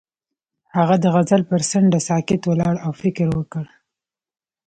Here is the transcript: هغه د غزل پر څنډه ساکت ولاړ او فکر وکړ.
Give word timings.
هغه 0.77 0.95
د 1.03 1.05
غزل 1.15 1.41
پر 1.51 1.61
څنډه 1.69 1.99
ساکت 2.09 2.41
ولاړ 2.45 2.75
او 2.85 2.91
فکر 3.01 3.27
وکړ. 3.37 3.65